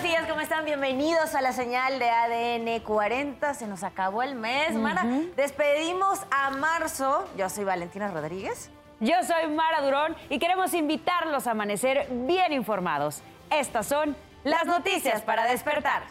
buenos 0.00 0.16
días, 0.16 0.30
¿cómo 0.30 0.40
están? 0.40 0.64
Bienvenidos 0.64 1.34
a 1.34 1.42
la 1.42 1.52
señal 1.52 1.98
de 1.98 2.08
ADN 2.08 2.80
40. 2.82 3.52
Se 3.52 3.66
nos 3.66 3.82
acabó 3.82 4.22
el 4.22 4.34
mes, 4.34 4.72
Mara. 4.72 5.04
Despedimos 5.36 6.20
a 6.30 6.50
marzo. 6.50 7.28
Yo 7.36 7.50
soy 7.50 7.64
Valentina 7.64 8.08
Rodríguez. 8.10 8.70
Yo 9.00 9.16
soy 9.26 9.50
Mara 9.50 9.82
Durón 9.82 10.16
y 10.30 10.38
queremos 10.38 10.72
invitarlos 10.72 11.46
a 11.46 11.50
amanecer 11.50 12.06
bien 12.10 12.52
informados. 12.54 13.20
Estas 13.50 13.86
son 13.86 14.16
las 14.42 14.64
noticias 14.64 15.20
para 15.20 15.44
despertar. 15.44 16.04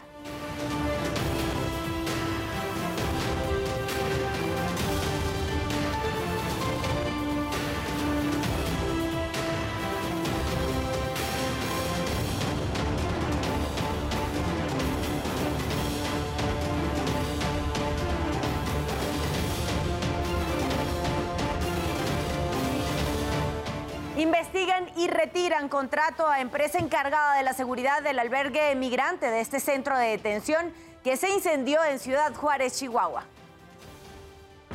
Y 24.96 25.08
retiran 25.08 25.68
contrato 25.68 26.26
a 26.26 26.40
empresa 26.40 26.78
encargada 26.78 27.36
de 27.36 27.42
la 27.42 27.52
seguridad 27.52 28.02
del 28.02 28.18
albergue 28.18 28.74
migrante 28.74 29.26
de 29.26 29.40
este 29.40 29.60
centro 29.60 29.96
de 29.96 30.08
detención 30.08 30.72
que 31.02 31.16
se 31.16 31.30
incendió 31.30 31.82
en 31.84 31.98
Ciudad 31.98 32.34
Juárez, 32.34 32.78
Chihuahua. 32.78 33.24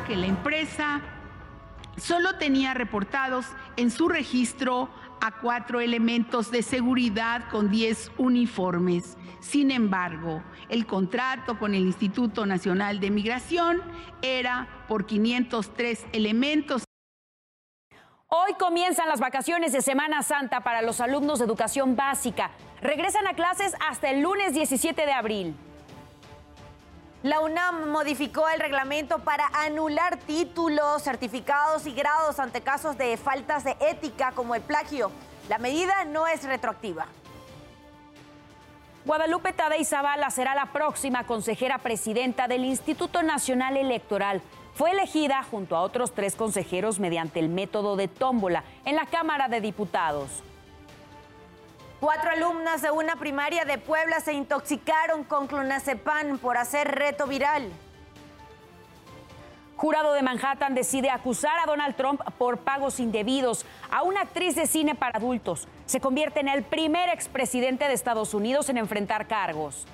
Que 0.07 0.15
la 0.15 0.27
empresa 0.27 1.01
solo 1.97 2.37
tenía 2.37 2.73
reportados 2.73 3.45
en 3.77 3.91
su 3.91 4.09
registro 4.09 4.89
a 5.21 5.39
cuatro 5.39 5.79
elementos 5.79 6.51
de 6.51 6.61
seguridad 6.61 7.49
con 7.49 7.69
10 7.69 8.11
uniformes. 8.17 9.17
Sin 9.39 9.71
embargo, 9.71 10.43
el 10.69 10.85
contrato 10.85 11.59
con 11.59 11.75
el 11.75 11.83
Instituto 11.83 12.45
Nacional 12.45 12.99
de 12.99 13.11
Migración 13.11 13.81
era 14.21 14.67
por 14.87 15.05
503 15.05 16.05
elementos. 16.13 16.84
Hoy 18.37 18.53
comienzan 18.55 19.07
las 19.07 19.21
vacaciones 19.21 19.71
de 19.71 19.81
Semana 19.81 20.21
Santa 20.21 20.59
para 20.59 20.81
los 20.81 20.99
alumnos 20.99 21.39
de 21.39 21.45
educación 21.45 21.95
básica. 21.95 22.51
Regresan 22.81 23.25
a 23.27 23.33
clases 23.33 23.73
hasta 23.79 24.09
el 24.09 24.19
lunes 24.19 24.53
17 24.53 25.05
de 25.05 25.13
abril. 25.13 25.55
La 27.23 27.39
UNAM 27.39 27.91
modificó 27.91 28.49
el 28.49 28.59
reglamento 28.59 29.19
para 29.19 29.47
anular 29.53 30.17
títulos, 30.17 31.01
certificados 31.01 31.87
y 31.87 31.93
grados 31.93 32.37
ante 32.39 32.59
casos 32.59 32.97
de 32.97 33.15
faltas 33.15 33.63
de 33.63 33.77
ética 33.79 34.33
como 34.33 34.53
el 34.53 34.61
plagio. 34.61 35.11
La 35.47 35.57
medida 35.57 36.03
no 36.03 36.27
es 36.27 36.43
retroactiva. 36.43 37.05
Guadalupe 39.05 39.53
Tadei 39.53 39.85
Zavala 39.85 40.29
será 40.29 40.55
la 40.55 40.73
próxima 40.73 41.25
consejera 41.25 41.77
presidenta 41.77 42.49
del 42.49 42.65
Instituto 42.65 43.23
Nacional 43.23 43.77
Electoral. 43.77 44.41
Fue 44.75 44.91
elegida 44.91 45.41
junto 45.41 45.77
a 45.77 45.81
otros 45.81 46.13
tres 46.13 46.35
consejeros 46.35 46.99
mediante 46.99 47.39
el 47.39 47.47
método 47.47 47.95
de 47.95 48.09
tómbola 48.09 48.65
en 48.83 48.97
la 48.97 49.05
Cámara 49.05 49.47
de 49.47 49.61
Diputados. 49.61 50.43
Cuatro 52.01 52.29
alumnas 52.29 52.81
de 52.81 52.91
una 52.91 53.15
primaria 53.15 53.63
de 53.63 53.77
Puebla 53.77 54.19
se 54.19 54.33
intoxicaron 54.33 55.23
con 55.23 55.47
clonazepam 55.47 56.39
por 56.39 56.57
hacer 56.57 56.89
reto 56.89 57.25
viral. 57.25 57.71
Jurado 59.77 60.11
de 60.11 60.21
Manhattan 60.21 60.75
decide 60.75 61.09
acusar 61.09 61.57
a 61.59 61.65
Donald 61.65 61.95
Trump 61.95 62.21
por 62.37 62.57
pagos 62.57 62.99
indebidos 62.99 63.65
a 63.89 64.03
una 64.03 64.21
actriz 64.21 64.55
de 64.55 64.67
cine 64.67 64.93
para 64.93 65.19
adultos. 65.19 65.69
Se 65.85 66.01
convierte 66.01 66.41
en 66.41 66.49
el 66.49 66.63
primer 66.63 67.07
expresidente 67.07 67.87
de 67.87 67.93
Estados 67.93 68.33
Unidos 68.33 68.67
en 68.67 68.77
enfrentar 68.77 69.27
cargos. 69.27 69.87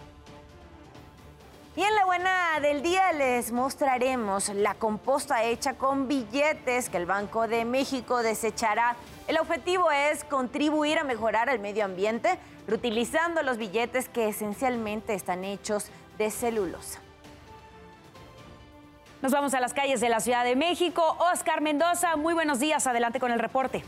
Y 1.73 1.83
en 1.83 1.95
la 1.95 2.03
buena 2.03 2.59
del 2.59 2.81
día 2.81 3.13
les 3.13 3.53
mostraremos 3.53 4.49
la 4.49 4.73
composta 4.73 5.43
hecha 5.43 5.75
con 5.75 6.09
billetes 6.09 6.89
que 6.89 6.97
el 6.97 7.05
Banco 7.05 7.47
de 7.47 7.63
México 7.63 8.21
desechará. 8.21 8.97
El 9.29 9.39
objetivo 9.39 9.89
es 9.89 10.25
contribuir 10.25 10.99
a 10.99 11.05
mejorar 11.05 11.47
el 11.47 11.59
medio 11.59 11.85
ambiente 11.85 12.37
reutilizando 12.67 13.41
los 13.41 13.57
billetes 13.57 14.09
que 14.09 14.27
esencialmente 14.27 15.13
están 15.13 15.45
hechos 15.45 15.89
de 16.17 16.29
celulosa. 16.29 16.99
Nos 19.21 19.31
vamos 19.31 19.53
a 19.53 19.61
las 19.61 19.73
calles 19.73 20.01
de 20.01 20.09
la 20.09 20.19
Ciudad 20.19 20.43
de 20.43 20.57
México. 20.57 21.15
Oscar 21.31 21.61
Mendoza, 21.61 22.17
muy 22.17 22.33
buenos 22.33 22.59
días. 22.59 22.85
Adelante 22.85 23.21
con 23.21 23.31
el 23.31 23.39
reporte. 23.39 23.85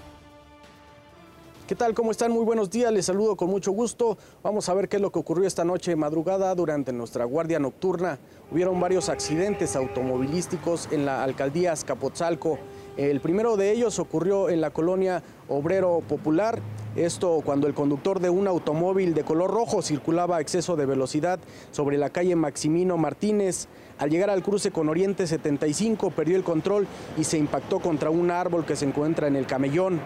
¿Qué 1.66 1.76
tal? 1.76 1.94
¿Cómo 1.94 2.12
están? 2.12 2.30
Muy 2.34 2.44
buenos 2.44 2.70
días. 2.70 2.92
Les 2.92 3.06
saludo 3.06 3.38
con 3.38 3.50
mucho 3.50 3.72
gusto. 3.72 4.18
Vamos 4.44 4.68
a 4.68 4.74
ver 4.74 4.90
qué 4.90 4.98
es 4.98 5.02
lo 5.02 5.14
que 5.14 5.20
ocurrió 5.20 5.48
esta 5.48 5.64
noche 5.64 5.92
de 5.92 5.96
madrugada 5.96 6.54
durante 6.56 6.92
nuestra 6.92 7.24
guardia 7.24 7.58
nocturna. 7.58 8.20
Hubieron 8.52 8.82
varios 8.82 9.08
accidentes 9.08 9.78
automovilísticos 9.78 10.90
en 10.92 11.06
la 11.06 11.24
alcaldía 11.24 11.72
Azcapotzalco. 11.72 12.60
El 12.98 13.22
primero 13.22 13.56
de 13.56 13.72
ellos 13.72 13.98
ocurrió 14.00 14.50
en 14.50 14.60
la 14.60 14.72
colonia 14.72 15.24
Obrero 15.48 16.02
Popular. 16.06 16.60
Esto 16.98 17.42
cuando 17.46 17.68
el 17.68 17.74
conductor 17.74 18.20
de 18.20 18.30
un 18.30 18.50
automóvil 18.50 19.14
de 19.14 19.24
color 19.24 19.50
rojo 19.50 19.82
circulaba 19.82 20.38
a 20.38 20.42
exceso 20.42 20.76
de 20.76 20.86
velocidad 20.86 21.40
sobre 21.72 21.98
la 21.98 22.10
calle 22.10 22.36
Maximino 22.36 22.98
Martínez. 22.98 23.70
Al 24.00 24.10
llegar 24.10 24.30
al 24.30 24.44
cruce 24.44 24.72
con 24.72 24.90
Oriente 24.90 25.28
75 25.28 26.12
perdió 26.12 26.36
el 26.36 26.44
control 26.44 26.88
y 27.18 27.24
se 27.24 27.38
impactó 27.38 27.80
contra 27.80 28.10
un 28.10 28.32
árbol 28.32 28.66
que 28.66 28.76
se 28.76 28.84
encuentra 28.84 29.28
en 29.28 29.38
el 29.38 29.48
camellón. 29.48 30.02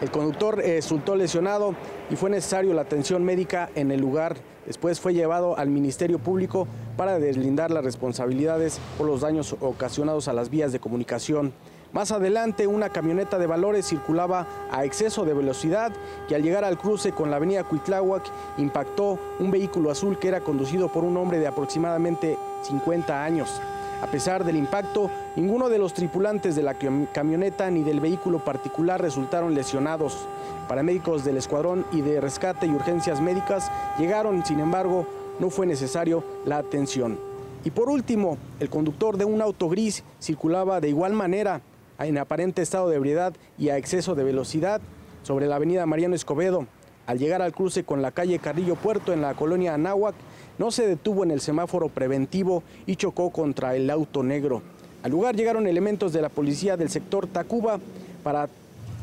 El 0.00 0.10
conductor 0.10 0.60
eh, 0.60 0.76
resultó 0.76 1.14
lesionado 1.14 1.74
y 2.10 2.16
fue 2.16 2.30
necesario 2.30 2.72
la 2.72 2.82
atención 2.82 3.22
médica 3.22 3.68
en 3.74 3.90
el 3.90 4.00
lugar. 4.00 4.36
Después 4.66 4.98
fue 4.98 5.12
llevado 5.12 5.58
al 5.58 5.68
Ministerio 5.68 6.18
Público 6.18 6.66
para 6.96 7.18
deslindar 7.18 7.70
las 7.70 7.84
responsabilidades 7.84 8.80
por 8.96 9.06
los 9.06 9.20
daños 9.20 9.54
ocasionados 9.60 10.28
a 10.28 10.32
las 10.32 10.48
vías 10.48 10.72
de 10.72 10.80
comunicación. 10.80 11.52
Más 11.92 12.12
adelante, 12.12 12.66
una 12.66 12.88
camioneta 12.88 13.36
de 13.38 13.46
valores 13.46 13.88
circulaba 13.88 14.46
a 14.70 14.84
exceso 14.84 15.24
de 15.24 15.34
velocidad 15.34 15.92
y 16.28 16.34
al 16.34 16.42
llegar 16.42 16.64
al 16.64 16.78
cruce 16.78 17.12
con 17.12 17.30
la 17.30 17.36
avenida 17.36 17.64
Cuitláhuac 17.64 18.22
impactó 18.58 19.18
un 19.40 19.50
vehículo 19.50 19.90
azul 19.90 20.18
que 20.18 20.28
era 20.28 20.40
conducido 20.40 20.88
por 20.88 21.04
un 21.04 21.16
hombre 21.16 21.40
de 21.40 21.48
aproximadamente 21.48 22.38
50 22.62 23.24
años. 23.24 23.60
A 24.02 24.06
pesar 24.06 24.44
del 24.44 24.56
impacto, 24.56 25.10
ninguno 25.36 25.68
de 25.68 25.78
los 25.78 25.92
tripulantes 25.92 26.56
de 26.56 26.62
la 26.62 26.74
camioneta 27.12 27.70
ni 27.70 27.82
del 27.82 28.00
vehículo 28.00 28.42
particular 28.42 29.00
resultaron 29.00 29.54
lesionados. 29.54 30.26
Paramédicos 30.68 31.24
del 31.24 31.36
escuadrón 31.36 31.84
y 31.92 32.00
de 32.00 32.20
rescate 32.20 32.66
y 32.66 32.70
urgencias 32.70 33.20
médicas 33.20 33.70
llegaron, 33.98 34.44
sin 34.44 34.60
embargo, 34.60 35.06
no 35.38 35.50
fue 35.50 35.66
necesario 35.66 36.24
la 36.46 36.58
atención. 36.58 37.18
Y 37.62 37.70
por 37.70 37.90
último, 37.90 38.38
el 38.58 38.70
conductor 38.70 39.18
de 39.18 39.26
un 39.26 39.42
auto 39.42 39.68
gris 39.68 40.02
circulaba 40.20 40.80
de 40.80 40.88
igual 40.88 41.12
manera 41.12 41.60
en 41.98 42.16
aparente 42.16 42.62
estado 42.62 42.88
de 42.88 42.96
ebriedad 42.96 43.34
y 43.58 43.68
a 43.68 43.76
exceso 43.76 44.14
de 44.14 44.24
velocidad 44.24 44.80
sobre 45.22 45.46
la 45.46 45.56
avenida 45.56 45.84
Mariano 45.84 46.14
Escobedo. 46.14 46.66
Al 47.06 47.18
llegar 47.18 47.42
al 47.42 47.52
cruce 47.52 47.84
con 47.84 48.00
la 48.00 48.12
calle 48.12 48.38
Carrillo 48.38 48.76
Puerto 48.76 49.12
en 49.12 49.20
la 49.20 49.34
colonia 49.34 49.74
Anáhuac, 49.74 50.14
no 50.60 50.70
se 50.70 50.86
detuvo 50.86 51.24
en 51.24 51.30
el 51.30 51.40
semáforo 51.40 51.88
preventivo 51.88 52.62
y 52.84 52.96
chocó 52.96 53.30
contra 53.30 53.74
el 53.76 53.88
auto 53.88 54.22
negro. 54.22 54.60
Al 55.02 55.10
lugar 55.10 55.34
llegaron 55.34 55.66
elementos 55.66 56.12
de 56.12 56.20
la 56.20 56.28
policía 56.28 56.76
del 56.76 56.90
sector 56.90 57.26
Tacuba 57.26 57.80
para 58.22 58.50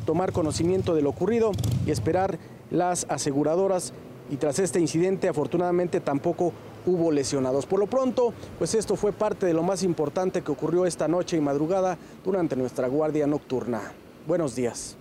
tomar 0.06 0.34
conocimiento 0.34 0.94
de 0.94 1.01
lo 1.01 1.09
ocurrido 1.09 1.51
y 1.88 1.90
esperar 1.90 2.38
las 2.69 3.07
aseguradoras 3.09 3.91
y 4.29 4.35
tras 4.35 4.59
este 4.59 4.79
incidente 4.79 5.29
afortunadamente 5.29 6.00
tampoco 6.00 6.53
hubo 6.85 7.12
lesionados. 7.12 7.66
Por 7.66 7.79
lo 7.79 7.88
pronto, 7.88 8.35
pues 8.59 8.75
esto 8.75 8.95
fue 8.95 9.12
parte 9.12 9.47
de 9.47 9.53
lo 9.56 9.63
más 9.63 9.81
importante 9.81 10.44
que 10.44 10.51
ocurrió 10.51 10.85
esta 10.85 11.07
noche 11.07 11.38
y 11.38 11.41
madrugada 11.41 11.97
durante 12.24 12.56
nuestra 12.56 12.88
guardia 12.88 13.25
nocturna. 13.25 13.81
Buenos 14.28 14.56
días. 14.56 14.95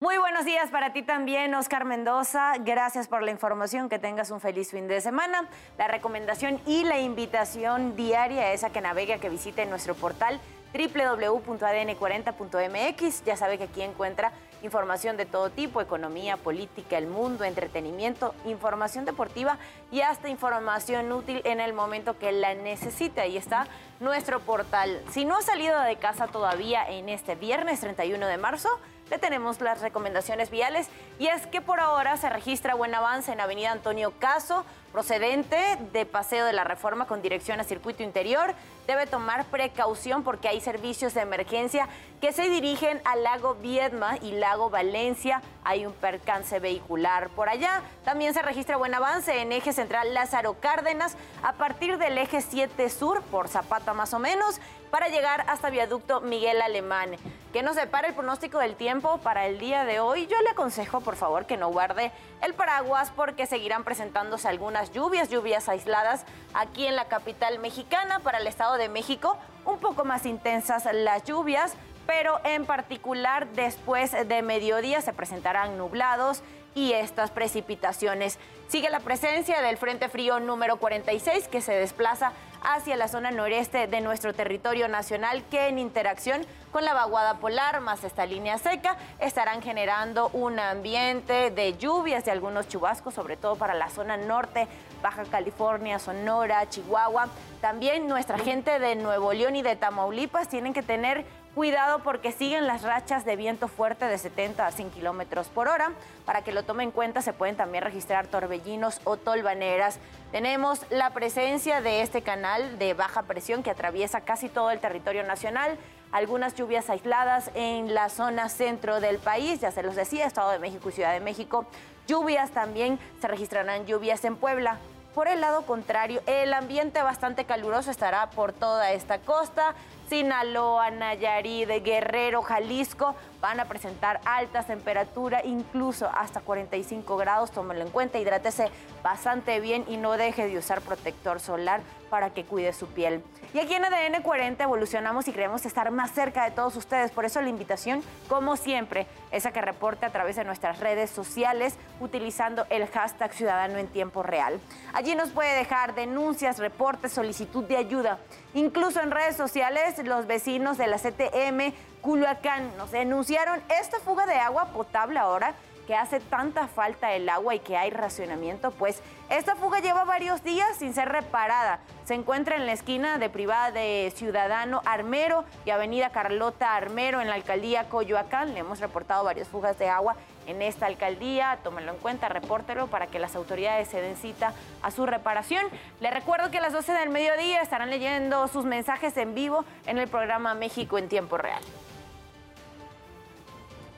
Muy 0.00 0.16
buenos 0.16 0.44
días 0.44 0.70
para 0.70 0.92
ti 0.92 1.02
también, 1.02 1.52
Oscar 1.56 1.84
Mendoza. 1.84 2.52
Gracias 2.60 3.08
por 3.08 3.24
la 3.24 3.32
información. 3.32 3.88
Que 3.88 3.98
tengas 3.98 4.30
un 4.30 4.40
feliz 4.40 4.70
fin 4.70 4.86
de 4.86 5.00
semana. 5.00 5.48
La 5.76 5.88
recomendación 5.88 6.60
y 6.66 6.84
la 6.84 7.00
invitación 7.00 7.96
diaria 7.96 8.52
es 8.52 8.62
a 8.62 8.70
que 8.70 8.80
navegue, 8.80 9.14
a 9.14 9.18
que 9.18 9.28
visite 9.28 9.66
nuestro 9.66 9.96
portal 9.96 10.38
www.adn40.mx. 10.72 13.24
Ya 13.24 13.36
sabe 13.36 13.58
que 13.58 13.64
aquí 13.64 13.82
encuentra 13.82 14.30
información 14.62 15.16
de 15.16 15.26
todo 15.26 15.50
tipo, 15.50 15.80
economía, 15.80 16.36
política, 16.36 16.96
el 16.96 17.08
mundo, 17.08 17.42
entretenimiento, 17.42 18.36
información 18.44 19.04
deportiva 19.04 19.58
y 19.90 20.02
hasta 20.02 20.28
información 20.28 21.10
útil 21.10 21.42
en 21.44 21.58
el 21.58 21.72
momento 21.72 22.20
que 22.20 22.30
la 22.30 22.54
necesite. 22.54 23.20
Ahí 23.20 23.36
está 23.36 23.66
nuestro 23.98 24.38
portal. 24.38 25.02
Si 25.10 25.24
no 25.24 25.36
ha 25.36 25.42
salido 25.42 25.80
de 25.80 25.96
casa 25.96 26.28
todavía 26.28 26.88
en 26.88 27.08
este 27.08 27.34
viernes 27.34 27.80
31 27.80 28.26
de 28.26 28.38
marzo, 28.38 28.68
le 29.10 29.18
tenemos 29.18 29.60
las 29.60 29.80
recomendaciones 29.80 30.50
viales. 30.50 30.88
Y 31.18 31.26
es 31.26 31.46
que 31.46 31.60
por 31.60 31.80
ahora 31.80 32.16
se 32.16 32.28
registra 32.28 32.74
buen 32.74 32.94
avance 32.94 33.32
en 33.32 33.40
Avenida 33.40 33.72
Antonio 33.72 34.12
Caso, 34.18 34.64
procedente 34.92 35.56
de 35.92 36.06
Paseo 36.06 36.46
de 36.46 36.52
la 36.52 36.64
Reforma 36.64 37.06
con 37.06 37.22
dirección 37.22 37.60
a 37.60 37.64
circuito 37.64 38.02
interior. 38.02 38.54
Debe 38.86 39.06
tomar 39.06 39.44
precaución 39.46 40.22
porque 40.22 40.48
hay 40.48 40.60
servicios 40.60 41.14
de 41.14 41.20
emergencia 41.20 41.88
que 42.20 42.32
se 42.32 42.48
dirigen 42.48 43.00
al 43.04 43.22
lago 43.22 43.54
Viedma 43.54 44.16
y 44.22 44.32
lago 44.32 44.70
Valencia. 44.70 45.42
Hay 45.62 45.84
un 45.84 45.92
percance 45.92 46.58
vehicular 46.58 47.28
por 47.30 47.48
allá. 47.48 47.82
También 48.04 48.32
se 48.32 48.42
registra 48.42 48.76
buen 48.76 48.94
avance 48.94 49.40
en 49.40 49.52
eje 49.52 49.72
central 49.72 50.14
Lázaro 50.14 50.54
Cárdenas 50.54 51.16
a 51.42 51.52
partir 51.52 51.98
del 51.98 52.16
eje 52.16 52.40
7 52.40 52.88
sur 52.88 53.22
por 53.22 53.48
Zapata 53.48 53.92
más 53.92 54.14
o 54.14 54.18
menos 54.18 54.60
para 54.90 55.08
llegar 55.08 55.44
hasta 55.48 55.70
viaducto 55.70 56.20
Miguel 56.20 56.62
Alemán. 56.62 57.16
Que 57.52 57.62
nos 57.62 57.76
depara 57.76 58.08
el 58.08 58.14
pronóstico 58.14 58.58
del 58.58 58.74
tiempo 58.74 59.18
para 59.18 59.46
el 59.46 59.58
día 59.58 59.84
de 59.84 60.00
hoy. 60.00 60.26
Yo 60.26 60.40
le 60.42 60.50
aconsejo, 60.50 61.00
por 61.00 61.16
favor, 61.16 61.46
que 61.46 61.56
no 61.56 61.68
guarde 61.68 62.12
el 62.42 62.54
paraguas 62.54 63.10
porque 63.14 63.46
seguirán 63.46 63.84
presentándose 63.84 64.48
algunas 64.48 64.77
lluvias, 64.92 65.28
lluvias 65.28 65.68
aisladas 65.68 66.24
aquí 66.54 66.86
en 66.86 66.96
la 66.96 67.06
capital 67.06 67.58
mexicana. 67.58 68.20
Para 68.20 68.38
el 68.38 68.46
Estado 68.46 68.76
de 68.76 68.88
México, 68.88 69.36
un 69.64 69.78
poco 69.78 70.04
más 70.04 70.26
intensas 70.26 70.88
las 70.92 71.24
lluvias, 71.24 71.74
pero 72.06 72.40
en 72.44 72.64
particular 72.64 73.48
después 73.48 74.12
de 74.12 74.42
mediodía 74.42 75.00
se 75.02 75.12
presentarán 75.12 75.76
nublados 75.76 76.42
y 76.78 76.92
estas 76.92 77.32
precipitaciones. 77.32 78.38
Sigue 78.68 78.88
la 78.88 79.00
presencia 79.00 79.60
del 79.62 79.78
Frente 79.78 80.08
Frío 80.08 80.38
número 80.38 80.76
46 80.76 81.48
que 81.48 81.60
se 81.60 81.72
desplaza 81.72 82.32
hacia 82.62 82.96
la 82.96 83.08
zona 83.08 83.32
noreste 83.32 83.88
de 83.88 84.00
nuestro 84.00 84.32
territorio 84.32 84.86
nacional 84.86 85.42
que 85.50 85.66
en 85.66 85.80
interacción 85.80 86.46
con 86.70 86.84
la 86.84 86.94
vaguada 86.94 87.38
polar 87.38 87.80
más 87.80 88.04
esta 88.04 88.26
línea 88.26 88.58
seca 88.58 88.96
estarán 89.18 89.60
generando 89.60 90.28
un 90.32 90.60
ambiente 90.60 91.50
de 91.50 91.76
lluvias 91.76 92.26
y 92.26 92.30
algunos 92.30 92.68
chubascos, 92.68 93.14
sobre 93.14 93.36
todo 93.36 93.56
para 93.56 93.74
la 93.74 93.90
zona 93.90 94.16
norte, 94.16 94.68
Baja 95.02 95.24
California, 95.24 95.98
Sonora, 95.98 96.68
Chihuahua. 96.68 97.28
También 97.60 98.06
nuestra 98.06 98.38
gente 98.38 98.78
de 98.78 98.94
Nuevo 98.94 99.32
León 99.32 99.56
y 99.56 99.62
de 99.62 99.74
Tamaulipas 99.74 100.48
tienen 100.48 100.74
que 100.74 100.82
tener 100.82 101.24
Cuidado 101.58 101.98
porque 102.04 102.30
siguen 102.30 102.68
las 102.68 102.82
rachas 102.82 103.24
de 103.24 103.34
viento 103.34 103.66
fuerte 103.66 104.04
de 104.04 104.16
70 104.16 104.64
a 104.64 104.70
100 104.70 104.90
kilómetros 104.90 105.48
por 105.48 105.66
hora. 105.66 105.90
Para 106.24 106.42
que 106.44 106.52
lo 106.52 106.62
tome 106.62 106.84
en 106.84 106.92
cuenta, 106.92 107.20
se 107.20 107.32
pueden 107.32 107.56
también 107.56 107.82
registrar 107.82 108.28
torbellinos 108.28 109.00
o 109.02 109.16
tolvaneras. 109.16 109.98
Tenemos 110.30 110.86
la 110.88 111.10
presencia 111.10 111.80
de 111.80 112.02
este 112.02 112.22
canal 112.22 112.78
de 112.78 112.94
baja 112.94 113.24
presión 113.24 113.64
que 113.64 113.72
atraviesa 113.72 114.20
casi 114.20 114.48
todo 114.48 114.70
el 114.70 114.78
territorio 114.78 115.24
nacional. 115.24 115.76
Algunas 116.12 116.54
lluvias 116.54 116.88
aisladas 116.90 117.50
en 117.56 117.92
la 117.92 118.08
zona 118.08 118.48
centro 118.50 119.00
del 119.00 119.18
país, 119.18 119.58
ya 119.60 119.72
se 119.72 119.82
los 119.82 119.96
decía, 119.96 120.26
Estado 120.26 120.52
de 120.52 120.60
México 120.60 120.90
y 120.90 120.92
Ciudad 120.92 121.12
de 121.12 121.18
México. 121.18 121.66
Lluvias 122.06 122.52
también, 122.52 123.00
se 123.20 123.26
registrarán 123.26 123.84
lluvias 123.84 124.24
en 124.24 124.36
Puebla. 124.36 124.78
Por 125.12 125.26
el 125.26 125.40
lado 125.40 125.62
contrario, 125.62 126.22
el 126.26 126.54
ambiente 126.54 127.02
bastante 127.02 127.46
caluroso 127.46 127.90
estará 127.90 128.30
por 128.30 128.52
toda 128.52 128.92
esta 128.92 129.18
costa. 129.18 129.74
Sinaloa, 130.08 130.90
Nayarit, 130.90 131.68
Guerrero, 131.84 132.42
Jalisco 132.42 133.14
van 133.40 133.60
a 133.60 133.66
presentar 133.66 134.20
altas 134.24 134.66
temperaturas, 134.66 135.44
incluso 135.44 136.08
hasta 136.12 136.40
45 136.40 137.16
grados. 137.16 137.50
Tómelo 137.50 137.82
en 137.82 137.90
cuenta, 137.90 138.18
hidrátese 138.18 138.70
bastante 139.02 139.60
bien 139.60 139.84
y 139.88 139.96
no 139.96 140.12
deje 140.12 140.46
de 140.48 140.58
usar 140.58 140.80
protector 140.80 141.40
solar 141.40 141.80
para 142.10 142.30
que 142.30 142.44
cuide 142.44 142.72
su 142.72 142.86
piel. 142.86 143.22
Y 143.54 143.60
aquí 143.60 143.74
en 143.74 143.84
ADN 143.84 144.22
40 144.22 144.64
evolucionamos 144.64 145.26
y 145.28 145.32
queremos 145.32 145.64
estar 145.64 145.90
más 145.90 146.10
cerca 146.10 146.44
de 146.44 146.50
todos 146.50 146.76
ustedes. 146.76 147.10
Por 147.10 147.24
eso 147.24 147.40
la 147.40 147.48
invitación, 147.48 148.02
como 148.28 148.56
siempre, 148.56 149.06
es 149.30 149.46
a 149.46 149.52
que 149.52 149.62
reporte 149.62 150.04
a 150.04 150.10
través 150.10 150.36
de 150.36 150.44
nuestras 150.44 150.80
redes 150.80 151.10
sociales 151.10 151.76
utilizando 152.00 152.66
el 152.70 152.86
hashtag 152.86 153.32
Ciudadano 153.32 153.78
en 153.78 153.86
Tiempo 153.88 154.22
Real. 154.22 154.60
Allí 154.92 155.14
nos 155.14 155.30
puede 155.30 155.54
dejar 155.56 155.94
denuncias, 155.94 156.58
reportes, 156.58 157.12
solicitud 157.12 157.64
de 157.64 157.76
ayuda. 157.76 158.18
Incluso 158.58 159.00
en 159.00 159.12
redes 159.12 159.36
sociales, 159.36 160.04
los 160.04 160.26
vecinos 160.26 160.78
de 160.78 160.88
la 160.88 160.98
CTM 160.98 161.72
Culhuacán 162.00 162.76
nos 162.76 162.90
denunciaron 162.90 163.62
esta 163.80 164.00
fuga 164.00 164.26
de 164.26 164.34
agua 164.34 164.72
potable 164.72 165.20
ahora 165.20 165.54
que 165.88 165.96
hace 165.96 166.20
tanta 166.20 166.68
falta 166.68 167.14
el 167.14 167.26
agua 167.30 167.54
y 167.54 167.60
que 167.60 167.78
hay 167.78 167.88
racionamiento, 167.88 168.72
pues 168.72 169.02
esta 169.30 169.56
fuga 169.56 169.80
lleva 169.80 170.04
varios 170.04 170.44
días 170.44 170.76
sin 170.76 170.92
ser 170.92 171.08
reparada. 171.08 171.80
Se 172.04 172.12
encuentra 172.12 172.56
en 172.56 172.66
la 172.66 172.72
esquina 172.72 173.16
de 173.16 173.30
privada 173.30 173.70
de 173.70 174.12
Ciudadano 174.14 174.82
Armero 174.84 175.46
y 175.64 175.70
Avenida 175.70 176.10
Carlota 176.10 176.76
Armero 176.76 177.22
en 177.22 177.28
la 177.28 177.36
alcaldía 177.36 177.88
Coyoacán. 177.88 178.52
Le 178.52 178.60
hemos 178.60 178.80
reportado 178.80 179.24
varias 179.24 179.48
fugas 179.48 179.78
de 179.78 179.88
agua 179.88 180.14
en 180.46 180.60
esta 180.60 180.84
alcaldía. 180.84 181.58
Tómenlo 181.64 181.92
en 181.92 181.98
cuenta, 181.98 182.28
repórtelo 182.28 182.88
para 182.88 183.06
que 183.06 183.18
las 183.18 183.34
autoridades 183.34 183.88
se 183.88 184.02
den 184.02 184.16
cita 184.16 184.52
a 184.82 184.90
su 184.90 185.06
reparación. 185.06 185.64
Le 186.00 186.10
recuerdo 186.10 186.50
que 186.50 186.58
a 186.58 186.60
las 186.60 186.74
12 186.74 186.92
del 186.92 187.08
mediodía 187.08 187.62
estarán 187.62 187.88
leyendo 187.88 188.46
sus 188.48 188.66
mensajes 188.66 189.16
en 189.16 189.34
vivo 189.34 189.64
en 189.86 189.96
el 189.96 190.08
programa 190.08 190.52
México 190.52 190.98
en 190.98 191.08
tiempo 191.08 191.38
real. 191.38 191.62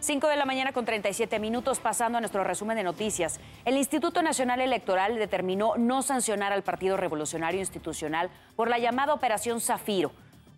5 0.02 0.28
de 0.28 0.36
la 0.36 0.46
mañana 0.46 0.72
con 0.72 0.86
37 0.86 1.38
minutos 1.38 1.78
pasando 1.78 2.16
a 2.16 2.20
nuestro 2.22 2.42
resumen 2.42 2.74
de 2.74 2.82
noticias. 2.82 3.38
El 3.66 3.76
Instituto 3.76 4.22
Nacional 4.22 4.62
Electoral 4.62 5.16
determinó 5.16 5.74
no 5.76 6.00
sancionar 6.00 6.54
al 6.54 6.62
Partido 6.62 6.96
Revolucionario 6.96 7.60
Institucional 7.60 8.30
por 8.56 8.70
la 8.70 8.78
llamada 8.78 9.12
Operación 9.12 9.60
Zafiro. 9.60 10.10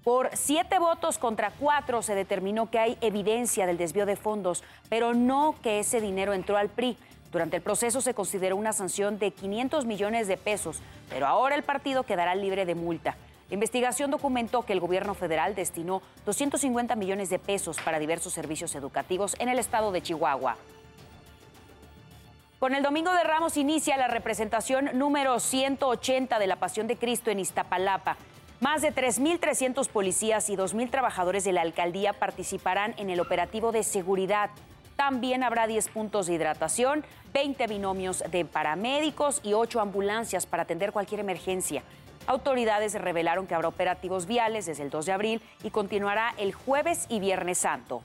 Por 0.04 0.30
siete 0.34 0.78
votos 0.78 1.18
contra 1.18 1.50
cuatro 1.50 2.02
se 2.02 2.14
determinó 2.14 2.70
que 2.70 2.78
hay 2.78 2.98
evidencia 3.00 3.66
del 3.66 3.78
desvío 3.78 4.06
de 4.06 4.14
fondos, 4.14 4.62
pero 4.88 5.12
no 5.12 5.56
que 5.60 5.80
ese 5.80 6.00
dinero 6.00 6.34
entró 6.34 6.56
al 6.56 6.68
PRI. 6.68 6.96
Durante 7.32 7.56
el 7.56 7.62
proceso 7.62 8.00
se 8.00 8.14
consideró 8.14 8.54
una 8.54 8.72
sanción 8.72 9.18
de 9.18 9.32
500 9.32 9.86
millones 9.86 10.28
de 10.28 10.36
pesos, 10.36 10.80
pero 11.08 11.26
ahora 11.26 11.56
el 11.56 11.64
partido 11.64 12.04
quedará 12.04 12.36
libre 12.36 12.64
de 12.64 12.76
multa. 12.76 13.16
Investigación 13.52 14.10
documentó 14.10 14.62
que 14.62 14.72
el 14.72 14.80
gobierno 14.80 15.12
federal 15.12 15.54
destinó 15.54 16.00
250 16.24 16.96
millones 16.96 17.28
de 17.28 17.38
pesos 17.38 17.76
para 17.84 17.98
diversos 17.98 18.32
servicios 18.32 18.74
educativos 18.74 19.36
en 19.38 19.50
el 19.50 19.58
estado 19.58 19.92
de 19.92 20.00
Chihuahua. 20.00 20.56
Con 22.58 22.74
el 22.74 22.82
Domingo 22.82 23.12
de 23.12 23.22
Ramos 23.24 23.58
inicia 23.58 23.98
la 23.98 24.08
representación 24.08 24.88
número 24.94 25.38
180 25.38 26.38
de 26.38 26.46
la 26.46 26.56
Pasión 26.56 26.86
de 26.86 26.96
Cristo 26.96 27.30
en 27.30 27.40
Iztapalapa. 27.40 28.16
Más 28.60 28.80
de 28.80 28.94
3.300 28.94 29.86
policías 29.88 30.48
y 30.48 30.56
2.000 30.56 30.90
trabajadores 30.90 31.44
de 31.44 31.52
la 31.52 31.60
alcaldía 31.60 32.14
participarán 32.14 32.94
en 32.96 33.10
el 33.10 33.20
operativo 33.20 33.70
de 33.70 33.82
seguridad. 33.82 34.48
También 34.96 35.42
habrá 35.42 35.66
10 35.66 35.88
puntos 35.88 36.26
de 36.26 36.34
hidratación, 36.34 37.04
20 37.34 37.66
binomios 37.66 38.24
de 38.30 38.46
paramédicos 38.46 39.40
y 39.42 39.52
8 39.52 39.78
ambulancias 39.78 40.46
para 40.46 40.62
atender 40.62 40.92
cualquier 40.92 41.20
emergencia. 41.20 41.82
Autoridades 42.26 42.94
revelaron 42.94 43.46
que 43.46 43.54
habrá 43.54 43.68
operativos 43.68 44.26
viales 44.26 44.66
desde 44.66 44.84
el 44.84 44.90
2 44.90 45.06
de 45.06 45.12
abril 45.12 45.42
y 45.64 45.70
continuará 45.70 46.34
el 46.38 46.52
jueves 46.52 47.06
y 47.08 47.20
viernes 47.20 47.58
santo. 47.58 48.02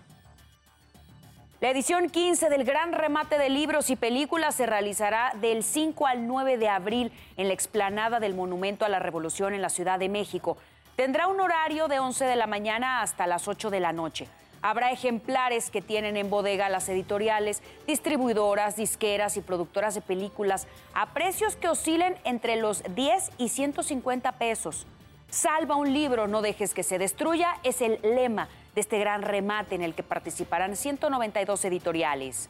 La 1.60 1.72
edición 1.72 2.10
15 2.10 2.50
del 2.50 2.64
Gran 2.66 2.94
Remate 2.94 3.40
de 3.40 3.50
Libros 3.50 3.90
y 3.90 3.96
Películas 3.96 4.54
se 4.54 4.68
realizará 4.68 5.34
del 5.42 5.64
5 5.64 6.06
al 6.06 6.28
9 6.28 6.58
de 6.58 6.70
abril 6.70 7.12
en 7.36 7.48
la 7.48 7.54
explanada 7.56 8.20
del 8.20 8.36
Monumento 8.36 8.86
a 8.86 8.90
la 8.90 9.00
Revolución 9.00 9.56
en 9.56 9.64
la 9.64 9.70
Ciudad 9.70 9.98
de 9.98 10.08
México. 10.08 10.58
Tendrá 10.96 11.28
un 11.28 11.40
horario 11.40 11.88
de 11.88 12.00
11 12.00 12.26
de 12.26 12.36
la 12.36 12.46
mañana 12.46 13.02
hasta 13.02 13.26
las 13.26 13.48
8 13.48 13.72
de 13.72 13.80
la 13.80 13.92
noche. 13.92 14.28
Habrá 14.68 14.92
ejemplares 14.92 15.72
que 15.72 15.82
tienen 15.82 16.18
en 16.18 16.30
bodega 16.30 16.68
las 16.68 16.90
editoriales, 16.90 17.64
distribuidoras, 17.88 18.76
disqueras 18.76 19.38
y 19.38 19.42
productoras 19.42 19.96
de 19.96 20.02
películas 20.02 20.68
a 20.94 21.14
precios 21.14 21.56
que 21.56 21.70
oscilen 21.70 22.18
entre 22.26 22.58
los 22.58 22.84
10 22.94 23.32
y 23.38 23.48
150 23.48 24.30
pesos. 24.34 24.86
Salva 25.30 25.78
un 25.78 25.94
libro, 25.94 26.28
no 26.28 26.42
dejes 26.42 26.74
que 26.74 26.84
se 26.84 27.00
destruya, 27.00 27.56
es 27.64 27.80
el 27.82 27.98
lema 28.04 28.50
de 28.76 28.82
este 28.82 29.00
gran 29.00 29.22
remate 29.22 29.76
en 29.76 29.84
el 29.84 29.96
que 29.96 30.04
participarán 30.04 30.76
192 30.76 31.64
editoriales. 31.64 32.50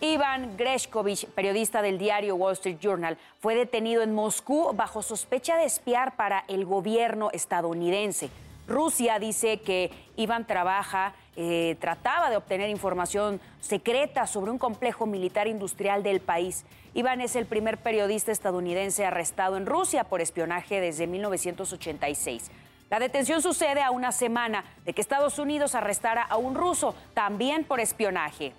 Iván 0.00 0.56
Greshkovich, 0.56 1.26
periodista 1.26 1.82
del 1.82 1.98
diario 1.98 2.36
Wall 2.36 2.54
Street 2.54 2.78
Journal, 2.80 3.18
fue 3.38 3.54
detenido 3.54 4.00
en 4.00 4.14
Moscú 4.14 4.72
bajo 4.72 5.02
sospecha 5.02 5.58
de 5.58 5.66
espiar 5.66 6.16
para 6.16 6.42
el 6.48 6.64
gobierno 6.64 7.28
estadounidense. 7.32 8.30
Rusia 8.66 9.18
dice 9.18 9.60
que 9.60 9.90
Iván 10.16 10.46
trabaja, 10.46 11.14
eh, 11.36 11.76
trataba 11.80 12.30
de 12.30 12.36
obtener 12.36 12.70
información 12.70 13.40
secreta 13.60 14.26
sobre 14.26 14.50
un 14.50 14.58
complejo 14.58 15.06
militar 15.06 15.48
industrial 15.48 16.02
del 16.02 16.20
país. 16.20 16.64
Iván 16.94 17.20
es 17.20 17.36
el 17.36 17.46
primer 17.46 17.78
periodista 17.78 18.32
estadounidense 18.32 19.04
arrestado 19.04 19.56
en 19.56 19.66
Rusia 19.66 20.04
por 20.04 20.20
espionaje 20.20 20.80
desde 20.80 21.06
1986. 21.06 22.50
La 22.90 23.00
detención 23.00 23.42
sucede 23.42 23.82
a 23.82 23.90
una 23.90 24.12
semana 24.12 24.64
de 24.84 24.92
que 24.92 25.00
Estados 25.00 25.38
Unidos 25.38 25.74
arrestara 25.74 26.22
a 26.22 26.36
un 26.36 26.54
ruso 26.54 26.94
también 27.12 27.64
por 27.64 27.80
espionaje. 27.80 28.52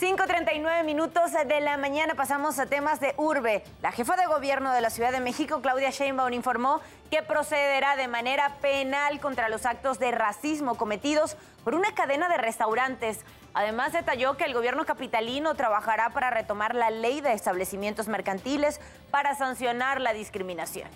5.39 0.00 0.84
minutos 0.84 1.30
de 1.46 1.60
la 1.60 1.76
mañana 1.76 2.16
pasamos 2.16 2.58
a 2.58 2.66
temas 2.66 2.98
de 2.98 3.14
urbe. 3.16 3.62
La 3.80 3.92
jefa 3.92 4.16
de 4.16 4.26
gobierno 4.26 4.72
de 4.72 4.80
la 4.80 4.90
Ciudad 4.90 5.12
de 5.12 5.20
México, 5.20 5.62
Claudia 5.62 5.90
Sheinbaum, 5.90 6.32
informó 6.32 6.80
que 7.12 7.22
procederá 7.22 7.94
de 7.94 8.08
manera 8.08 8.56
penal 8.60 9.20
contra 9.20 9.48
los 9.48 9.64
actos 9.66 10.00
de 10.00 10.10
racismo 10.10 10.74
cometidos 10.74 11.36
por 11.62 11.76
una 11.76 11.94
cadena 11.94 12.28
de 12.28 12.38
restaurantes. 12.38 13.20
Además, 13.54 13.92
detalló 13.92 14.36
que 14.36 14.44
el 14.44 14.52
gobierno 14.52 14.84
capitalino 14.84 15.54
trabajará 15.54 16.10
para 16.10 16.28
retomar 16.30 16.74
la 16.74 16.90
ley 16.90 17.20
de 17.20 17.32
establecimientos 17.32 18.08
mercantiles 18.08 18.80
para 19.12 19.36
sancionar 19.36 20.00
la 20.00 20.12
discriminación. 20.12 20.88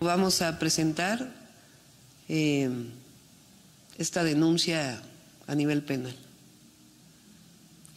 Vamos 0.00 0.40
a 0.40 0.58
presentar 0.58 1.18
eh, 2.30 2.70
esta 3.98 4.24
denuncia 4.24 5.02
a 5.46 5.54
nivel 5.54 5.84
penal 5.84 6.16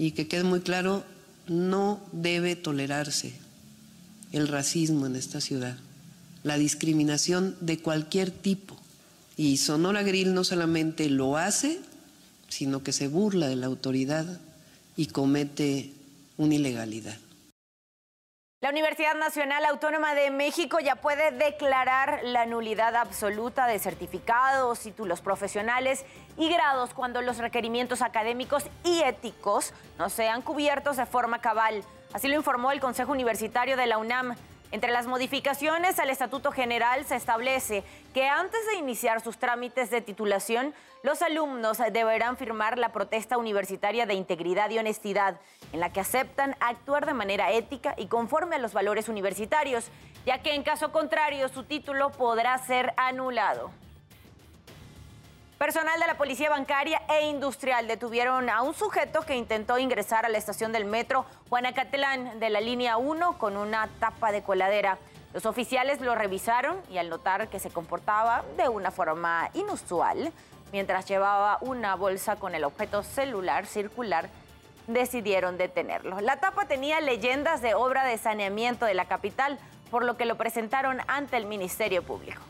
y 0.04 0.12
que 0.12 0.28
quede 0.28 0.44
muy 0.44 0.60
claro, 0.60 1.06
no 1.48 2.02
debe 2.12 2.58
tolerarse 2.58 3.32
el 4.34 4.50
racismo 4.50 5.06
en 5.06 5.16
esta 5.16 5.40
ciudad, 5.40 5.78
la 6.44 6.58
discriminación 6.58 7.56
de 7.62 7.80
cualquier 7.80 8.30
tipo. 8.30 8.76
Y 9.38 9.56
Sonora 9.56 10.04
Grill 10.04 10.34
no 10.34 10.44
solamente 10.44 11.10
lo 11.10 11.38
hace, 11.38 11.80
sino 12.50 12.84
que 12.84 12.92
se 12.92 13.08
burla 13.08 13.48
de 13.48 13.56
la 13.56 13.68
autoridad 13.68 14.42
y 14.98 15.06
comete 15.06 15.94
una 16.36 16.56
ilegalidad. 16.56 17.18
La 18.64 18.70
Universidad 18.70 19.16
Nacional 19.16 19.66
Autónoma 19.66 20.16
de 20.16 20.32
México 20.32 20.80
ya 20.80 20.96
puede 20.96 21.32
declarar 21.32 22.22
la 22.24 22.46
nulidad 22.46 22.96
absoluta 22.96 23.68
de 23.68 23.78
certificados, 23.78 24.80
títulos 24.80 25.20
profesionales 25.20 26.06
y 26.38 26.48
grados 26.48 26.94
cuando 26.94 27.22
los 27.22 27.40
requerimientos 27.40 28.02
académicos 28.02 28.64
y 28.86 29.02
éticos 29.02 29.74
no 30.00 30.10
sean 30.10 30.42
cubiertos 30.42 30.96
de 30.96 31.06
forma 31.06 31.42
cabal. 31.42 31.84
Así 32.14 32.30
lo 32.30 32.36
informó 32.36 32.72
el 32.72 32.80
Consejo 32.80 33.12
Universitario 33.12 33.76
de 33.76 33.86
la 33.86 33.98
UNAM. 33.98 34.34
Entre 34.74 34.92
las 34.92 35.06
modificaciones 35.06 36.00
al 36.00 36.10
Estatuto 36.10 36.52
General 36.52 37.06
se 37.06 37.16
establece 37.16 37.84
que 38.12 38.28
antes 38.28 38.66
de 38.66 38.78
iniciar 38.78 39.22
sus 39.22 39.38
trámites 39.38 39.92
de 39.92 40.02
titulación, 40.02 40.74
los 41.04 41.22
alumnos 41.22 41.78
deberán 41.78 42.38
firmar 42.38 42.80
la 42.80 42.92
protesta 42.92 43.38
universitaria 43.38 44.08
de 44.08 44.16
integridad 44.16 44.72
y 44.72 44.80
honestidad, 44.80 45.40
en 45.74 45.80
la 45.80 45.94
que 45.94 46.00
aceptan 46.00 46.56
actuar 46.60 47.06
de 47.06 47.14
manera 47.14 47.52
ética 47.52 47.94
y 47.98 48.08
conforme 48.08 48.56
a 48.56 48.60
los 48.60 48.74
valores 48.74 49.10
universitarios, 49.10 49.92
ya 50.26 50.42
que 50.42 50.56
en 50.56 50.64
caso 50.64 50.92
contrario 50.92 51.50
su 51.50 51.66
título 51.66 52.10
podrá 52.10 52.58
ser 52.58 52.96
anulado. 52.98 53.70
Personal 55.64 55.98
de 55.98 56.08
la 56.08 56.18
Policía 56.18 56.50
Bancaria 56.50 57.02
e 57.08 57.26
Industrial 57.28 57.88
detuvieron 57.88 58.50
a 58.50 58.62
un 58.64 58.74
sujeto 58.74 59.22
que 59.22 59.38
intentó 59.38 59.78
ingresar 59.78 60.26
a 60.26 60.30
la 60.30 60.38
estación 60.38 60.74
del 60.74 60.84
metro 60.84 61.26
Juanacatlán 61.48 62.38
de 62.42 62.50
la 62.50 62.60
línea 62.60 62.98
1 62.98 63.38
con 63.38 63.56
una 63.56 63.88
tapa 64.02 64.34
de 64.34 64.44
coladera. 64.44 64.98
Los 65.34 65.46
oficiales 65.46 66.02
lo 66.02 66.16
revisaron 66.16 66.82
y 66.92 66.98
al 66.98 67.10
notar 67.10 67.48
que 67.48 67.62
se 67.62 67.70
comportaba 67.70 68.44
de 68.58 68.68
una 68.68 68.92
forma 68.92 69.50
inusual, 69.54 70.34
mientras 70.74 71.06
llevaba 71.06 71.60
una 71.62 71.96
bolsa 71.96 72.36
con 72.36 72.56
el 72.56 72.66
objeto 72.66 73.02
celular 73.02 73.66
circular, 73.66 74.30
decidieron 74.88 75.58
detenerlo. 75.58 76.20
La 76.20 76.42
tapa 76.42 76.66
tenía 76.66 77.00
leyendas 77.00 77.62
de 77.62 77.74
obra 77.74 78.04
de 78.04 78.18
saneamiento 78.18 78.86
de 78.86 78.96
la 78.96 79.06
capital, 79.06 79.58
por 79.90 80.04
lo 80.04 80.18
que 80.18 80.26
lo 80.26 80.36
presentaron 80.36 81.00
ante 81.08 81.38
el 81.38 81.46
Ministerio 81.46 82.04
Público. 82.04 82.42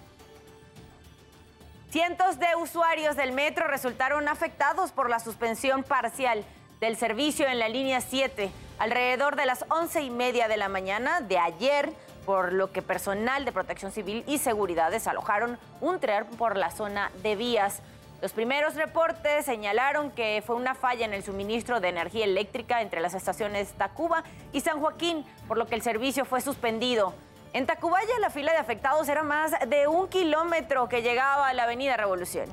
Cientos 1.93 2.39
de 2.39 2.47
usuarios 2.59 3.15
del 3.15 3.33
metro 3.33 3.67
resultaron 3.67 4.27
afectados 4.27 4.91
por 4.91 5.11
la 5.11 5.19
suspensión 5.19 5.83
parcial 5.83 6.43
del 6.79 6.97
servicio 6.97 7.47
en 7.47 7.59
la 7.59 7.69
línea 7.69 8.01
7 8.01 8.49
alrededor 8.79 9.35
de 9.35 9.45
las 9.45 9.63
once 9.69 10.01
y 10.01 10.09
media 10.09 10.47
de 10.47 10.57
la 10.57 10.69
mañana 10.69 11.21
de 11.21 11.37
ayer, 11.37 11.93
por 12.25 12.51
lo 12.51 12.71
que 12.71 12.81
personal 12.81 13.45
de 13.45 13.51
protección 13.51 13.91
civil 13.91 14.23
y 14.25 14.39
seguridad 14.39 14.89
desalojaron 14.89 15.59
un 15.81 15.99
tren 15.99 16.25
por 16.25 16.57
la 16.57 16.71
zona 16.71 17.11
de 17.21 17.35
vías. 17.35 17.83
Los 18.23 18.33
primeros 18.33 18.73
reportes 18.73 19.45
señalaron 19.45 20.09
que 20.09 20.41
fue 20.43 20.55
una 20.55 20.73
falla 20.73 21.05
en 21.05 21.13
el 21.13 21.23
suministro 21.23 21.79
de 21.79 21.89
energía 21.89 22.25
eléctrica 22.25 22.81
entre 22.81 23.01
las 23.01 23.13
estaciones 23.13 23.71
Tacuba 23.73 24.23
y 24.51 24.61
San 24.61 24.79
Joaquín, 24.79 25.23
por 25.47 25.59
lo 25.59 25.67
que 25.67 25.75
el 25.75 25.83
servicio 25.83 26.25
fue 26.25 26.41
suspendido. 26.41 27.13
En 27.53 27.67
Tacubaya 27.67 28.17
la 28.19 28.29
fila 28.31 28.51
de 28.51 28.57
afectados 28.57 29.07
era 29.07 29.21
más 29.23 29.51
de 29.67 29.87
un 29.87 30.07
kilómetro 30.07 30.89
que 30.89 31.01
llegaba 31.03 31.49
a 31.49 31.53
la 31.53 31.63
Avenida 31.63 31.95
Revolución. 31.95 32.47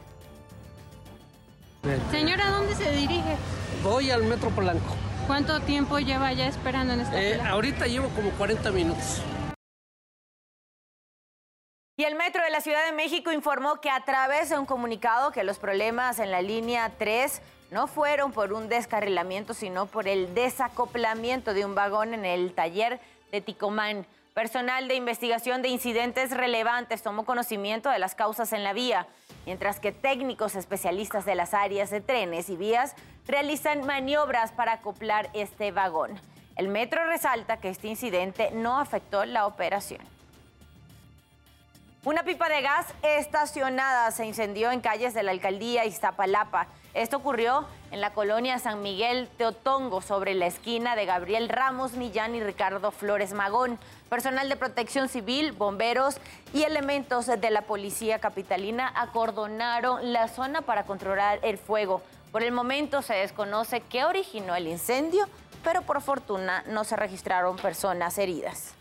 Señora, 2.10 2.48
¿a 2.48 2.50
dónde 2.50 2.74
se 2.74 2.90
dirige? 2.92 3.36
Voy 3.82 4.10
al 4.10 4.24
Metro 4.24 4.50
Polanco. 4.50 4.94
¿Cuánto 5.26 5.58
tiempo 5.60 5.98
lleva 5.98 6.32
ya 6.32 6.46
esperando 6.46 6.92
en 6.92 7.00
esta 7.00 7.18
Eh, 7.20 7.32
fila? 7.36 7.48
ahorita 7.50 7.86
llevo 7.86 8.08
como 8.10 8.30
40 8.32 8.70
minutos. 8.72 9.22
Y 11.96 12.04
el 12.04 12.14
Metro 12.14 12.42
de 12.42 12.50
la 12.50 12.60
Ciudad 12.60 12.84
de 12.84 12.92
México 12.92 13.32
informó 13.32 13.80
que 13.80 13.90
a 13.90 14.00
través 14.04 14.50
de 14.50 14.58
un 14.58 14.66
comunicado 14.66 15.32
que 15.32 15.44
los 15.44 15.58
problemas 15.58 16.18
en 16.18 16.30
la 16.30 16.42
línea 16.42 16.90
3 16.98 17.40
no 17.70 17.86
fueron 17.86 18.32
por 18.32 18.52
un 18.52 18.68
descarrilamiento, 18.68 19.54
sino 19.54 19.86
por 19.86 20.08
el 20.08 20.34
desacoplamiento 20.34 21.54
de 21.54 21.64
un 21.64 21.74
vagón 21.74 22.12
en 22.12 22.24
el 22.26 22.52
taller 22.54 23.00
de 23.32 23.40
Ticomán. 23.40 24.06
Personal 24.34 24.86
de 24.86 24.94
investigación 24.94 25.60
de 25.60 25.68
incidentes 25.68 26.30
relevantes 26.30 27.02
tomó 27.02 27.24
conocimiento 27.24 27.90
de 27.90 27.98
las 27.98 28.14
causas 28.14 28.52
en 28.52 28.62
la 28.62 28.72
vía, 28.72 29.08
mientras 29.44 29.80
que 29.80 29.90
técnicos 29.90 30.54
especialistas 30.54 31.24
de 31.24 31.34
las 31.34 31.52
áreas 31.52 31.90
de 31.90 32.00
trenes 32.00 32.48
y 32.48 32.56
vías 32.56 32.94
realizan 33.26 33.84
maniobras 33.84 34.52
para 34.52 34.74
acoplar 34.74 35.30
este 35.34 35.72
vagón. 35.72 36.12
El 36.56 36.68
metro 36.68 37.04
resalta 37.06 37.58
que 37.58 37.70
este 37.70 37.88
incidente 37.88 38.50
no 38.52 38.78
afectó 38.78 39.24
la 39.24 39.46
operación. 39.46 40.00
Una 42.02 42.22
pipa 42.22 42.48
de 42.48 42.62
gas 42.62 42.86
estacionada 43.02 44.10
se 44.10 44.24
incendió 44.24 44.70
en 44.70 44.80
calles 44.80 45.12
de 45.12 45.22
la 45.22 45.32
alcaldía 45.32 45.84
Iztapalapa. 45.84 46.66
Esto 46.94 47.18
ocurrió 47.18 47.66
en 47.90 48.00
la 48.00 48.14
colonia 48.14 48.58
San 48.58 48.80
Miguel 48.80 49.28
Teotongo, 49.36 50.00
sobre 50.00 50.32
la 50.32 50.46
esquina 50.46 50.96
de 50.96 51.04
Gabriel 51.04 51.50
Ramos 51.50 51.92
Millán 51.92 52.34
y 52.34 52.42
Ricardo 52.42 52.90
Flores 52.90 53.34
Magón. 53.34 53.78
Personal 54.08 54.48
de 54.48 54.56
protección 54.56 55.10
civil, 55.10 55.52
bomberos 55.52 56.16
y 56.54 56.62
elementos 56.62 57.26
de 57.26 57.50
la 57.50 57.60
policía 57.62 58.18
capitalina 58.18 58.90
acordonaron 58.96 60.14
la 60.14 60.28
zona 60.28 60.62
para 60.62 60.84
controlar 60.84 61.38
el 61.42 61.58
fuego. 61.58 62.00
Por 62.32 62.42
el 62.42 62.52
momento 62.52 63.02
se 63.02 63.12
desconoce 63.12 63.82
qué 63.82 64.06
originó 64.06 64.56
el 64.56 64.68
incendio, 64.68 65.28
pero 65.62 65.82
por 65.82 66.00
fortuna 66.00 66.64
no 66.66 66.84
se 66.84 66.96
registraron 66.96 67.56
personas 67.56 68.16
heridas. 68.16 68.79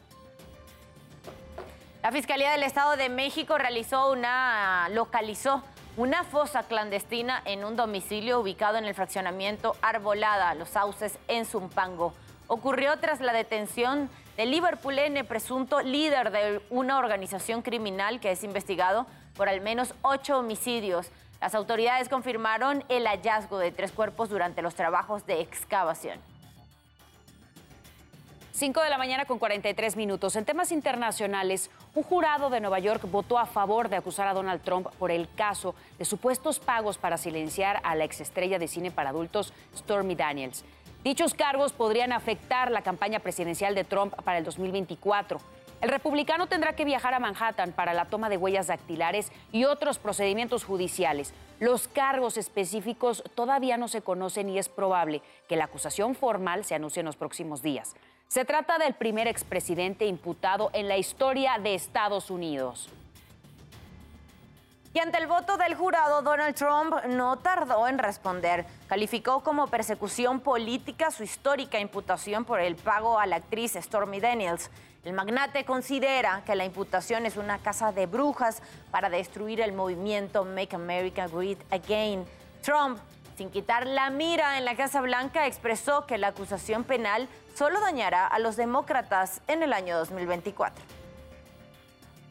La 2.01 2.13
Fiscalía 2.13 2.51
del 2.51 2.63
Estado 2.63 2.95
de 2.95 3.09
México 3.09 3.57
realizó 3.57 4.09
una, 4.09 4.87
localizó 4.93 5.61
una 5.97 6.23
fosa 6.23 6.63
clandestina 6.63 7.41
en 7.43 7.65
un 7.65 7.75
domicilio 7.75 8.39
ubicado 8.39 8.77
en 8.77 8.85
el 8.85 8.95
fraccionamiento 8.95 9.75
Arbolada, 9.81 10.53
Los 10.55 10.69
Sauces, 10.69 11.19
en 11.27 11.45
Zumpango. 11.45 12.13
Ocurrió 12.47 12.97
tras 12.99 13.19
la 13.19 13.33
detención 13.33 14.09
de 14.37 14.45
Liverpool 14.45 14.97
N, 14.97 15.25
presunto 15.25 15.81
líder 15.81 16.31
de 16.31 16.61
una 16.69 16.99
organización 16.99 17.61
criminal 17.61 18.21
que 18.21 18.31
es 18.31 18.45
investigado 18.45 19.05
por 19.35 19.49
al 19.49 19.59
menos 19.59 19.93
ocho 20.01 20.39
homicidios. 20.39 21.11
Las 21.41 21.53
autoridades 21.53 22.07
confirmaron 22.07 22.85
el 22.87 23.07
hallazgo 23.07 23.57
de 23.57 23.73
tres 23.73 23.91
cuerpos 23.91 24.29
durante 24.29 24.61
los 24.61 24.73
trabajos 24.73 25.25
de 25.25 25.41
excavación. 25.41 26.28
5 28.59 28.81
de 28.81 28.89
la 28.89 28.97
mañana 28.97 29.23
con 29.23 29.39
43 29.39 29.95
minutos. 29.95 30.35
En 30.35 30.43
temas 30.43 30.73
internacionales, 30.73 31.71
un 31.95 32.03
jurado 32.03 32.49
de 32.49 32.59
Nueva 32.59 32.79
York 32.79 33.01
votó 33.09 33.39
a 33.39 33.45
favor 33.45 33.87
de 33.87 33.95
acusar 33.95 34.27
a 34.27 34.33
Donald 34.33 34.61
Trump 34.63 34.87
por 34.99 35.11
el 35.11 35.33
caso 35.33 35.75
de 35.97 36.03
supuestos 36.03 36.59
pagos 36.59 36.97
para 36.97 37.17
silenciar 37.17 37.79
a 37.85 37.95
la 37.95 38.03
exestrella 38.03 38.59
de 38.59 38.67
cine 38.67 38.91
para 38.91 39.11
adultos 39.11 39.53
Stormy 39.77 40.15
Daniels. 40.15 40.65
Dichos 41.05 41.35
cargos 41.35 41.71
podrían 41.71 42.11
afectar 42.11 42.69
la 42.69 42.81
campaña 42.81 43.19
presidencial 43.19 43.75
de 43.75 43.85
Trump 43.85 44.13
para 44.25 44.39
el 44.39 44.43
2024. 44.43 45.39
El 45.79 45.89
republicano 45.89 46.47
tendrá 46.47 46.73
que 46.73 46.83
viajar 46.83 47.13
a 47.13 47.19
Manhattan 47.19 47.71
para 47.71 47.93
la 47.93 48.09
toma 48.09 48.27
de 48.27 48.35
huellas 48.35 48.67
dactilares 48.67 49.31
y 49.53 49.63
otros 49.63 49.99
procedimientos 49.99 50.65
judiciales. 50.65 51.33
Los 51.61 51.87
cargos 51.87 52.35
específicos 52.35 53.23
todavía 53.35 53.77
no 53.77 53.87
se 53.87 54.01
conocen 54.01 54.49
y 54.49 54.59
es 54.59 54.67
probable 54.67 55.21
que 55.47 55.55
la 55.55 55.63
acusación 55.63 56.15
formal 56.15 56.65
se 56.65 56.75
anuncie 56.75 56.99
en 56.99 57.05
los 57.05 57.15
próximos 57.15 57.61
días. 57.61 57.95
Se 58.31 58.45
trata 58.45 58.77
del 58.77 58.93
primer 58.93 59.27
expresidente 59.27 60.05
imputado 60.05 60.69
en 60.73 60.87
la 60.87 60.97
historia 60.97 61.57
de 61.57 61.73
Estados 61.73 62.29
Unidos. 62.29 62.87
Y 64.93 64.99
ante 64.99 65.17
el 65.17 65.25
voto 65.25 65.57
del 65.57 65.73
jurado, 65.73 66.21
Donald 66.21 66.53
Trump 66.53 66.93
no 67.07 67.39
tardó 67.39 67.87
en 67.87 67.97
responder. 67.97 68.67
Calificó 68.85 69.41
como 69.41 69.65
persecución 69.65 70.41
política 70.41 71.09
su 71.09 71.23
histórica 71.23 71.79
imputación 71.79 72.45
por 72.45 72.59
el 72.59 72.75
pago 72.75 73.17
a 73.17 73.25
la 73.25 73.37
actriz 73.37 73.73
Stormy 73.73 74.19
Daniels. 74.19 74.69
El 75.03 75.13
magnate 75.13 75.65
considera 75.65 76.43
que 76.45 76.55
la 76.55 76.65
imputación 76.65 77.25
es 77.25 77.35
una 77.35 77.57
casa 77.57 77.91
de 77.91 78.05
brujas 78.05 78.61
para 78.91 79.09
destruir 79.09 79.59
el 79.59 79.73
movimiento 79.73 80.45
Make 80.45 80.75
America 80.75 81.27
Great 81.27 81.57
Again. 81.71 82.25
Trump 82.61 82.99
Sin 83.39 83.51
quitar 83.51 83.87
la 83.87 84.09
mira 84.09 84.57
en 84.57 84.65
la 84.65 84.75
Casa 84.75 84.99
Blanca, 84.99 85.47
expresó 85.47 86.05
que 86.05 86.17
la 86.17 86.27
acusación 86.27 86.83
penal 86.83 87.29
solo 87.55 87.79
dañará 87.79 88.27
a 88.27 88.37
los 88.37 88.57
demócratas 88.57 89.39
en 89.47 89.63
el 89.63 89.71
año 89.71 89.97
2024. 89.97 90.83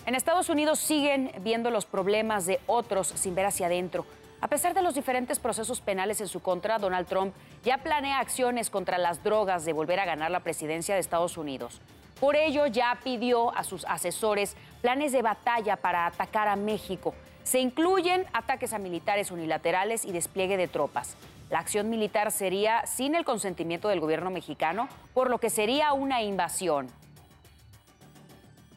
En 0.05 0.15
Estados 0.15 0.51
Unidos 0.51 0.79
siguen 0.79 1.33
viendo 1.41 1.71
los 1.71 1.87
problemas 1.87 2.45
de 2.45 2.61
otros 2.67 3.07
sin 3.07 3.35
ver 3.35 3.47
hacia 3.47 3.69
adentro. 3.69 4.05
A 4.43 4.49
pesar 4.49 4.75
de 4.75 4.83
los 4.83 4.95
diferentes 4.95 5.39
procesos 5.39 5.81
penales 5.81 6.21
en 6.21 6.29
su 6.29 6.41
contra, 6.41 6.79
Donald 6.79 7.09
Trump 7.09 7.35
ya 7.65 7.79
planea 7.79 8.19
acciones 8.19 8.69
contra 8.69 8.99
las 8.99 9.25
drogas 9.25 9.65
de 9.65 9.73
volver 9.73 10.01
a 10.01 10.05
ganar 10.05 10.31
la 10.31 10.41
presidencia 10.41 10.95
de 10.95 11.01
Estados 11.01 11.39
Unidos. 11.39 11.81
Por 12.21 12.37
ello, 12.37 12.67
ya 12.67 12.99
pidió 13.03 13.57
a 13.57 13.65
sus 13.65 13.87
asesores 13.87 14.59
planes 14.83 15.13
de 15.13 15.23
batalla 15.23 15.77
para 15.77 16.05
atacar 16.05 16.49
a 16.49 16.57
México. 16.57 17.15
Se 17.49 17.61
incluyen 17.61 18.27
ataques 18.35 18.75
a 18.75 18.79
militares 18.79 19.31
unilaterales 19.31 20.05
y 20.05 20.13
despliegue 20.13 20.59
de 20.59 20.69
tropas. 20.69 21.17
La 21.49 21.61
acción 21.61 21.89
militar 21.89 22.31
sería 22.31 22.87
sin 22.87 23.15
el 23.15 23.25
consentimiento 23.25 23.89
del 23.89 24.01
gobierno 24.01 24.29
mexicano, 24.29 24.87
por 25.15 25.31
lo 25.31 25.39
que 25.39 25.49
sería 25.49 25.95
una 25.95 26.21
invasión. 26.21 26.89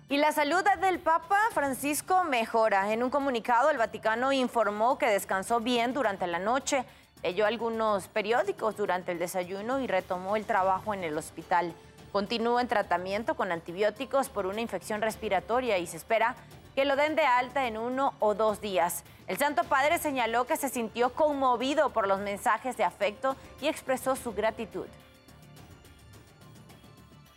Y 0.08 0.16
la 0.16 0.32
salud 0.32 0.64
del 0.80 1.00
Papa 1.00 1.38
Francisco 1.54 2.24
mejora. 2.24 2.94
En 2.94 3.04
un 3.04 3.10
comunicado, 3.10 3.72
el 3.72 3.78
Vaticano 3.78 4.32
informó 4.32 4.98
que 4.98 5.08
descansó 5.08 5.60
bien 5.60 5.92
durante 5.92 6.26
la 6.26 6.40
noche, 6.40 6.86
leyó 7.24 7.48
algunos 7.48 8.08
periódicos 8.08 8.78
durante 8.78 9.12
el 9.12 9.20
desayuno 9.20 9.82
y 9.82 9.88
retomó 9.88 10.38
el 10.38 10.46
trabajo 10.46 10.94
en 10.94 11.04
el 11.04 11.18
hospital. 11.18 11.74
Continúa 12.14 12.62
en 12.62 12.70
tratamiento 12.70 13.36
con 13.36 13.52
antibióticos 13.52 14.30
por 14.30 14.46
una 14.46 14.62
infección 14.62 15.02
respiratoria 15.02 15.78
y 15.78 15.88
se 15.88 15.98
espera 15.98 16.38
que 16.76 16.86
lo 16.86 16.96
den 16.96 17.16
de 17.16 17.26
alta 17.26 17.68
en 17.68 17.78
uno 17.78 18.14
o 18.20 18.34
dos 18.34 18.62
días. 18.62 19.04
El 19.28 19.38
Santo 19.38 19.64
Padre 19.64 19.98
señaló 19.98 20.46
que 20.46 20.58
se 20.58 20.70
sintió 20.70 21.14
conmovido 21.14 21.92
por 21.92 22.08
los 22.08 22.20
mensajes 22.20 22.78
de 22.78 22.84
afecto 22.84 23.36
y 23.62 23.68
expresó 23.68 24.16
su 24.16 24.34
gratitud. 24.34 24.88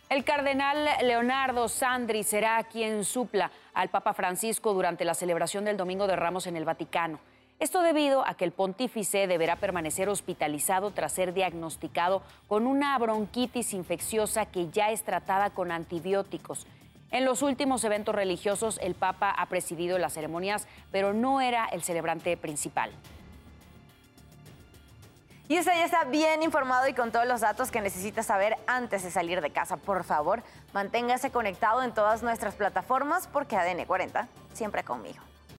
El 0.07 0.23
cardenal 0.23 0.87
Leonardo 1.01 1.67
Sandri 1.67 2.23
será 2.23 2.63
quien 2.63 3.03
supla 3.03 3.51
al 3.73 3.89
Papa 3.89 4.13
Francisco 4.13 4.73
durante 4.73 5.03
la 5.03 5.15
celebración 5.15 5.65
del 5.65 5.77
Domingo 5.77 6.05
de 6.05 6.15
Ramos 6.15 6.47
en 6.47 6.55
el 6.55 6.63
Vaticano. 6.63 7.19
Esto 7.57 7.81
debido 7.81 8.27
a 8.27 8.35
que 8.35 8.45
el 8.45 8.51
pontífice 8.51 9.27
deberá 9.27 9.55
permanecer 9.55 10.09
hospitalizado 10.09 10.91
tras 10.91 11.13
ser 11.13 11.33
diagnosticado 11.33 12.21
con 12.47 12.67
una 12.67 12.97
bronquitis 12.99 13.73
infecciosa 13.73 14.45
que 14.45 14.69
ya 14.69 14.91
es 14.91 15.03
tratada 15.03 15.49
con 15.51 15.71
antibióticos. 15.71 16.67
En 17.11 17.23
los 17.25 17.41
últimos 17.41 17.83
eventos 17.83 18.13
religiosos, 18.15 18.79
el 18.81 18.95
Papa 18.95 19.29
ha 19.31 19.45
presidido 19.45 19.97
las 19.97 20.13
ceremonias, 20.13 20.67
pero 20.91 21.13
no 21.13 21.39
era 21.41 21.65
el 21.67 21.83
celebrante 21.83 22.35
principal. 22.35 22.91
Y 25.47 25.59
usted 25.59 25.73
ya 25.73 25.85
está 25.85 26.03
bien 26.05 26.41
informado 26.41 26.87
y 26.87 26.93
con 26.93 27.11
todos 27.11 27.27
los 27.27 27.41
datos 27.41 27.69
que 27.69 27.79
necesita 27.79 28.23
saber 28.23 28.57
antes 28.65 29.03
de 29.03 29.11
salir 29.11 29.41
de 29.41 29.51
casa. 29.51 29.77
Por 29.77 30.03
favor, 30.03 30.41
manténgase 30.73 31.29
conectado 31.29 31.83
en 31.83 31.93
todas 31.93 32.23
nuestras 32.23 32.55
plataformas 32.55 33.27
porque 33.27 33.55
ADN 33.55 33.85
40 33.85 34.27
siempre 34.53 34.83
conmigo. 34.83 35.21